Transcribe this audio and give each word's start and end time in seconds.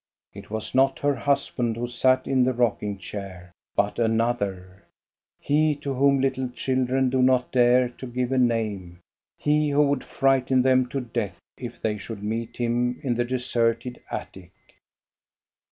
It 0.33 0.49
was 0.49 0.73
not 0.73 0.97
her 0.97 1.13
husband 1.15 1.75
who 1.77 1.85
sat 1.85 2.25
in 2.25 2.43
the 2.43 2.53
rocking 2.53 2.97
chair, 2.97 3.51
but 3.75 3.99
another,— 3.99 4.85
he 5.39 5.75
to 5.75 5.93
whom 5.93 6.19
little 6.19 6.49
chil 6.49 6.85
dren 6.85 7.11
do 7.11 7.21
not 7.21 7.51
dare 7.51 7.87
to 7.99 8.07
give 8.07 8.31
a 8.31 8.39
name, 8.39 8.99
he 9.37 9.69
who 9.69 9.83
would 9.83 10.03
frighten 10.03 10.63
them 10.63 10.87
to 10.89 11.01
death 11.01 11.39
if 11.55 11.79
they 11.79 11.99
should 11.99 12.23
meet 12.23 12.57
him 12.57 12.99
in 13.03 13.13
the 13.13 13.23
deserted 13.25 14.01
attic. 14.09 14.51